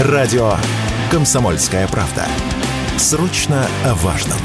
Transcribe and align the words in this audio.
Радио 0.00 0.54
«Комсомольская 1.08 1.86
правда». 1.86 2.26
Срочно 2.98 3.68
о 3.84 3.94
важном. 3.94 4.38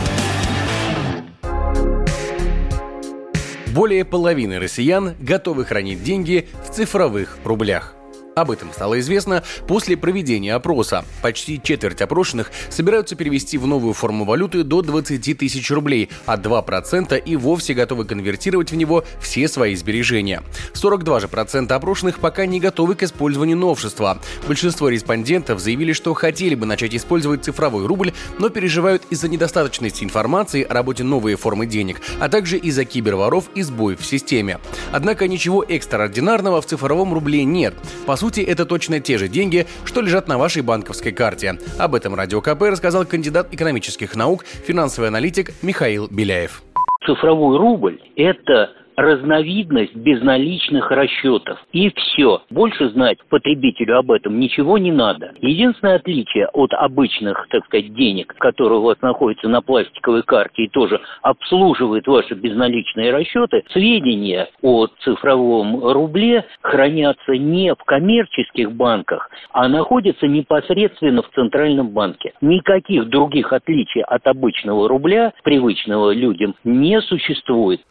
Более 3.73 4.05
половины 4.05 4.59
россиян 4.59 5.15
готовы 5.19 5.65
хранить 5.65 6.03
деньги 6.03 6.47
в 6.63 6.71
цифровых 6.71 7.39
рублях. 7.43 7.95
Об 8.35 8.51
этом 8.51 8.71
стало 8.71 8.99
известно 8.99 9.43
после 9.67 9.97
проведения 9.97 10.53
опроса. 10.53 11.03
Почти 11.21 11.59
четверть 11.61 12.01
опрошенных 12.01 12.51
собираются 12.69 13.15
перевести 13.15 13.57
в 13.57 13.67
новую 13.67 13.93
форму 13.93 14.23
валюты 14.23 14.63
до 14.63 14.81
20 14.81 15.37
тысяч 15.37 15.69
рублей, 15.71 16.09
а 16.25 16.37
2% 16.37 17.21
и 17.21 17.35
вовсе 17.35 17.73
готовы 17.73 18.05
конвертировать 18.05 18.71
в 18.71 18.75
него 18.75 19.03
все 19.19 19.47
свои 19.47 19.75
сбережения. 19.75 20.43
42 20.73 21.19
же 21.21 21.27
процента 21.27 21.75
опрошенных 21.75 22.19
пока 22.19 22.45
не 22.45 22.59
готовы 22.59 22.95
к 22.95 23.03
использованию 23.03 23.57
новшества. 23.57 24.19
Большинство 24.47 24.89
респондентов 24.89 25.59
заявили, 25.59 25.93
что 25.93 26.13
хотели 26.13 26.55
бы 26.55 26.65
начать 26.65 26.95
использовать 26.95 27.43
цифровой 27.43 27.85
рубль, 27.87 28.13
но 28.37 28.49
переживают 28.49 29.03
из-за 29.09 29.27
недостаточности 29.27 30.03
информации 30.03 30.63
о 30.63 30.73
работе 30.73 31.03
новой 31.03 31.35
формы 31.35 31.65
денег, 31.65 32.01
а 32.19 32.29
также 32.29 32.57
из-за 32.57 32.85
киберворов 32.85 33.45
и 33.55 33.61
сбоев 33.63 33.99
в 33.99 34.05
системе. 34.05 34.59
Однако 34.91 35.27
ничего 35.27 35.63
экстраординарного 35.63 36.61
в 36.61 36.65
цифровом 36.65 37.13
рубле 37.13 37.43
нет. 37.43 37.73
По 38.05 38.15
сути, 38.19 38.41
это 38.41 38.65
точно 38.65 38.99
те 38.99 39.17
же 39.17 39.27
деньги, 39.27 39.65
что 39.85 40.01
лежат 40.01 40.27
на 40.27 40.37
вашей 40.37 40.61
банковской 40.61 41.11
карте. 41.11 41.57
Об 41.79 41.95
этом 41.95 42.13
Радио 42.15 42.41
КП 42.41 42.63
рассказал 42.63 43.05
кандидат 43.05 43.53
экономических 43.53 44.15
наук, 44.15 44.43
финансовый 44.43 45.07
аналитик 45.07 45.51
Михаил 45.63 46.07
Беляев. 46.11 46.61
Цифровой 47.05 47.57
рубль– 47.57 47.99
это 48.15 48.71
разновидность 48.99 49.95
безналичных 49.95 50.91
расчетов. 50.91 51.57
И 51.71 51.89
все. 51.95 52.41
Больше 52.49 52.89
знать 52.89 53.17
потребителю 53.29 53.97
об 53.97 54.11
этом 54.11 54.39
ничего 54.39 54.77
не 54.77 54.91
надо. 54.91 55.31
Единственное 55.41 55.95
отличие 55.95 56.47
от 56.47 56.73
обычных, 56.73 57.47
так 57.49 57.65
сказать, 57.65 57.93
денег, 57.93 58.35
которые 58.37 58.79
у 58.79 58.83
вас 58.83 58.97
находятся 59.01 59.47
на 59.47 59.61
пластиковой 59.61 60.23
карте 60.23 60.63
и 60.63 60.69
тоже 60.69 60.99
обслуживают 61.21 62.07
ваши 62.07 62.35
безналичные 62.35 63.11
расчеты, 63.11 63.63
сведения 63.71 64.49
о 64.61 64.87
цифровом 65.01 65.81
рубле 65.91 66.45
хранятся 66.61 67.37
не 67.37 67.73
в 67.73 67.83
коммерческих 67.85 68.73
банках, 68.73 69.29
а 69.51 69.69
находятся 69.69 70.27
непосредственно 70.27 71.21
в 71.21 71.29
Центральном 71.29 71.89
банке. 71.89 72.33
Никаких 72.41 73.07
других 73.07 73.53
отличий 73.53 74.01
от 74.01 74.27
обычного 74.27 74.89
рубля, 74.89 75.33
привычного 75.43 76.11
людям, 76.11 76.55
не 76.63 76.99
существует. 77.01 77.81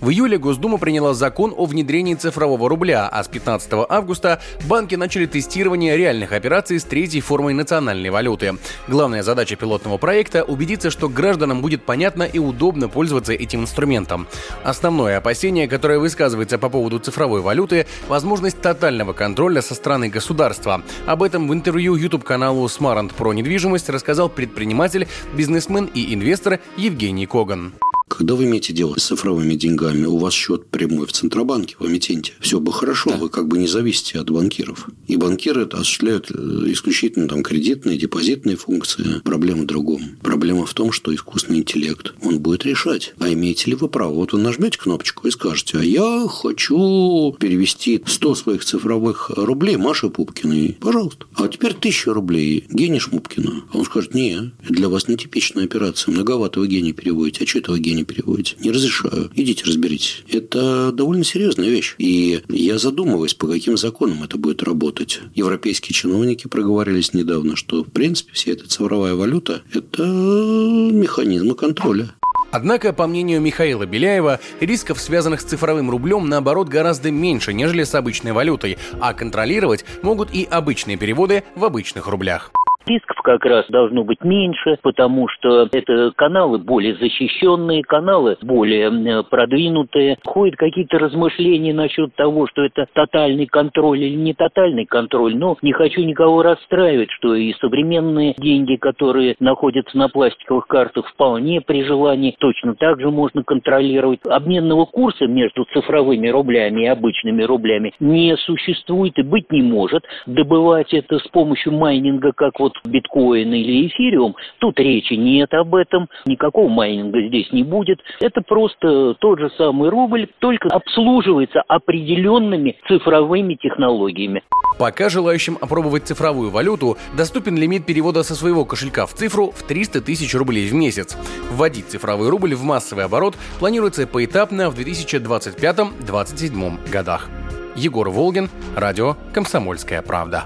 В 0.00 0.10
июле 0.10 0.38
Госдума 0.38 0.78
приняла 0.78 1.12
закон 1.12 1.52
о 1.56 1.66
внедрении 1.66 2.14
цифрового 2.14 2.68
рубля, 2.68 3.08
а 3.08 3.24
с 3.24 3.26
15 3.26 3.86
августа 3.88 4.40
банки 4.68 4.94
начали 4.94 5.26
тестирование 5.26 5.96
реальных 5.96 6.32
операций 6.32 6.78
с 6.78 6.84
третьей 6.84 7.20
формой 7.20 7.52
национальной 7.52 8.10
валюты. 8.10 8.58
Главная 8.86 9.24
задача 9.24 9.56
пилотного 9.56 9.98
проекта– 9.98 10.44
убедиться, 10.48 10.90
что 10.90 11.08
гражданам 11.08 11.62
будет 11.62 11.82
понятно 11.82 12.22
и 12.22 12.38
удобно 12.38 12.88
пользоваться 12.88 13.32
этим 13.32 13.62
инструментом. 13.62 14.28
Основное 14.62 15.18
опасение, 15.18 15.66
которое 15.66 15.98
высказывается 15.98 16.58
по 16.58 16.68
поводу 16.68 17.00
цифровой 17.00 17.40
валюты– 17.40 17.86
возможность 18.08 18.60
тотального 18.60 19.14
контроля 19.14 19.62
со 19.62 19.74
стороны 19.74 20.08
государства. 20.08 20.82
Об 21.06 21.24
этом 21.24 21.48
в 21.48 21.52
интервью 21.52 21.96
YouTube-каналу 21.96 22.66
Smart 22.66 23.12
Pro 23.18 23.34
недвижимость 23.34 23.88
рассказал 23.88 24.28
предприниматель, 24.28 25.08
бизнесмен 25.34 25.90
и 25.92 26.14
инвестор 26.14 26.60
Евгений 26.76 27.26
Коган. 27.26 27.72
Когда 28.18 28.34
вы 28.34 28.46
имеете 28.46 28.72
дело 28.72 28.96
с 28.98 29.04
цифровыми 29.04 29.54
деньгами, 29.54 30.04
у 30.04 30.16
вас 30.16 30.34
счет 30.34 30.66
прямой 30.66 31.06
в 31.06 31.12
Центробанке, 31.12 31.76
в 31.78 31.86
эмитенте. 31.86 32.32
Все 32.40 32.58
бы 32.58 32.72
хорошо, 32.72 33.10
да. 33.10 33.16
вы 33.16 33.28
как 33.28 33.46
бы 33.46 33.58
не 33.58 33.68
зависите 33.68 34.18
от 34.18 34.28
банкиров. 34.28 34.88
И 35.06 35.14
банкиры 35.14 35.62
это 35.62 35.76
осуществляют 35.76 36.28
э, 36.32 36.34
исключительно 36.66 37.28
там 37.28 37.44
кредитные, 37.44 37.96
депозитные 37.96 38.56
функции. 38.56 39.20
Проблема 39.22 39.62
в 39.62 39.66
другом. 39.66 40.02
Проблема 40.20 40.66
в 40.66 40.74
том, 40.74 40.90
что 40.90 41.14
искусственный 41.14 41.60
интеллект, 41.60 42.12
он 42.20 42.40
будет 42.40 42.66
решать, 42.66 43.14
а 43.20 43.32
имеете 43.32 43.70
ли 43.70 43.76
вы 43.76 43.88
право. 43.88 44.14
Вот 44.14 44.32
вы 44.32 44.40
нажмете 44.40 44.78
кнопочку 44.78 45.28
и 45.28 45.30
скажете, 45.30 45.78
а 45.78 45.84
я 45.84 46.26
хочу 46.28 47.36
перевести 47.38 48.02
100 48.04 48.34
своих 48.34 48.64
цифровых 48.64 49.30
рублей 49.36 49.76
Маше 49.76 50.10
Пупкиной. 50.10 50.76
Пожалуйста. 50.80 51.26
А 51.34 51.46
теперь 51.46 51.70
1000 51.70 52.12
рублей 52.12 52.64
Гене 52.68 52.98
Шмупкину. 52.98 53.62
А 53.72 53.78
он 53.78 53.84
скажет, 53.84 54.12
не, 54.12 54.50
для 54.68 54.88
вас 54.88 55.06
нетипичная 55.06 55.66
операция. 55.66 56.10
Многовато 56.10 56.58
вы 56.58 56.66
Гене 56.66 56.92
переводите. 56.92 57.44
А 57.44 57.46
что 57.46 57.60
этого 57.60 57.78
Гене 57.78 57.98
не 57.98 58.04
переводите. 58.08 58.56
Не 58.60 58.70
разрешаю. 58.70 59.30
Идите 59.34 59.64
разберитесь. 59.64 60.24
Это 60.30 60.90
довольно 60.92 61.24
серьезная 61.24 61.68
вещь. 61.68 61.94
И 61.98 62.42
я 62.48 62.78
задумываюсь, 62.78 63.34
по 63.34 63.46
каким 63.46 63.76
законам 63.76 64.24
это 64.24 64.38
будет 64.38 64.62
работать. 64.62 65.20
Европейские 65.34 65.94
чиновники 65.94 66.48
проговорились 66.48 67.14
недавно, 67.14 67.54
что, 67.54 67.84
в 67.84 67.90
принципе, 67.90 68.32
вся 68.32 68.52
эта 68.52 68.68
цифровая 68.68 69.14
валюта– 69.14 69.62
это 69.72 70.04
механизмы 70.04 71.54
контроля. 71.54 72.14
Однако, 72.50 72.94
по 72.94 73.06
мнению 73.06 73.42
Михаила 73.42 73.84
Беляева, 73.84 74.40
рисков, 74.60 75.00
связанных 75.00 75.42
с 75.42 75.44
цифровым 75.44 75.90
рублем, 75.90 76.28
наоборот, 76.28 76.68
гораздо 76.68 77.10
меньше, 77.10 77.52
нежели 77.52 77.84
с 77.84 77.94
обычной 77.94 78.32
валютой, 78.32 78.78
а 79.00 79.12
контролировать 79.12 79.84
могут 80.02 80.32
и 80.32 80.44
обычные 80.44 80.96
переводы 80.96 81.44
в 81.54 81.64
обычных 81.64 82.06
рублях 82.06 82.50
рисков 82.88 83.16
как 83.22 83.44
раз 83.44 83.66
должно 83.68 84.04
быть 84.04 84.24
меньше, 84.24 84.78
потому 84.82 85.28
что 85.28 85.68
это 85.70 86.12
каналы 86.16 86.58
более 86.58 86.96
защищенные, 86.96 87.82
каналы 87.82 88.36
более 88.42 88.88
э, 88.88 89.22
продвинутые. 89.22 90.18
Ходят 90.24 90.56
какие-то 90.56 90.98
размышления 90.98 91.72
насчет 91.72 92.14
того, 92.16 92.46
что 92.46 92.64
это 92.64 92.86
тотальный 92.92 93.46
контроль 93.46 94.02
или 94.02 94.16
не 94.16 94.34
тотальный 94.34 94.86
контроль. 94.86 95.36
Но 95.36 95.56
не 95.62 95.72
хочу 95.72 96.02
никого 96.02 96.42
расстраивать, 96.42 97.10
что 97.10 97.34
и 97.34 97.52
современные 97.54 98.34
деньги, 98.38 98.76
которые 98.76 99.36
находятся 99.40 99.96
на 99.96 100.08
пластиковых 100.08 100.66
картах, 100.66 101.06
вполне 101.08 101.60
при 101.60 101.84
желании 101.84 102.34
точно 102.38 102.74
так 102.74 103.00
же 103.00 103.10
можно 103.10 103.42
контролировать. 103.42 104.20
Обменного 104.26 104.86
курса 104.86 105.26
между 105.26 105.64
цифровыми 105.72 106.28
рублями 106.28 106.82
и 106.84 106.86
обычными 106.86 107.42
рублями 107.42 107.92
не 108.00 108.36
существует 108.36 109.18
и 109.18 109.22
быть 109.22 109.50
не 109.52 109.62
может. 109.62 110.04
Добывать 110.26 110.92
это 110.94 111.18
с 111.18 111.28
помощью 111.28 111.72
майнинга, 111.72 112.32
как 112.32 112.58
вот 112.58 112.72
биткоин 112.84 113.52
или 113.52 113.88
эфириум, 113.88 114.36
тут 114.58 114.78
речи 114.78 115.14
нет 115.14 115.52
об 115.54 115.74
этом, 115.74 116.08
никакого 116.26 116.68
майнинга 116.68 117.26
здесь 117.28 117.50
не 117.52 117.62
будет. 117.62 118.00
Это 118.20 118.42
просто 118.42 119.14
тот 119.14 119.38
же 119.38 119.50
самый 119.56 119.90
рубль, 119.90 120.28
только 120.38 120.68
обслуживается 120.68 121.62
определенными 121.68 122.76
цифровыми 122.86 123.54
технологиями. 123.54 124.42
Пока 124.78 125.08
желающим 125.08 125.58
опробовать 125.60 126.06
цифровую 126.06 126.50
валюту 126.50 126.96
доступен 127.16 127.56
лимит 127.56 127.84
перевода 127.84 128.22
со 128.22 128.36
своего 128.36 128.64
кошелька 128.64 129.06
в 129.06 129.14
цифру 129.14 129.50
в 129.50 129.64
300 129.64 130.02
тысяч 130.02 130.32
рублей 130.34 130.68
в 130.68 130.74
месяц. 130.74 131.16
Вводить 131.50 131.88
цифровой 131.88 132.28
рубль 132.28 132.54
в 132.54 132.62
массовый 132.62 133.04
оборот 133.04 133.34
планируется 133.58 134.06
поэтапно 134.06 134.70
в 134.70 134.78
2025-2027 134.78 136.90
годах. 136.90 137.28
Егор 137.74 138.08
Волгин, 138.08 138.48
радио 138.76 139.16
«Комсомольская 139.32 140.02
правда». 140.02 140.44